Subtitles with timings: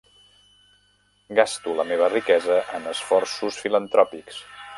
[1.39, 4.43] Gasto la meva riquesa en esforços filantròpics.